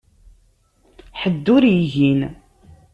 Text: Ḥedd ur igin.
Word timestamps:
Ḥedd 1.21 1.45
ur 1.55 1.61
igin. 1.81 2.21